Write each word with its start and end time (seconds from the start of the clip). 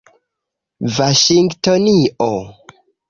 vaŝingtonio 0.95 2.33